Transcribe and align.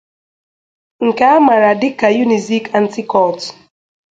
nke 1.07 1.23
a 1.33 1.37
maara 1.45 1.71
dịka 1.81 2.07
Unizik 2.23 2.65
Anti-Cult. 2.79 3.41